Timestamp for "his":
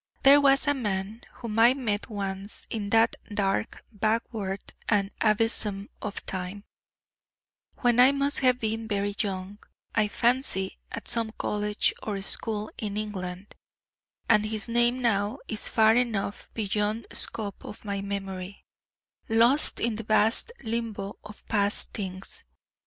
14.47-14.67